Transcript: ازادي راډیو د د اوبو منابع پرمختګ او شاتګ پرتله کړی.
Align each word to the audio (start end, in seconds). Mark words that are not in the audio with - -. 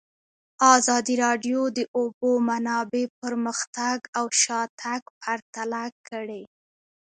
ازادي 0.75 1.15
راډیو 1.25 1.61
د 1.71 1.73
د 1.77 1.79
اوبو 1.97 2.31
منابع 2.49 3.05
پرمختګ 3.21 3.97
او 4.17 4.25
شاتګ 4.41 5.01
پرتله 5.21 5.83
کړی. 6.07 6.43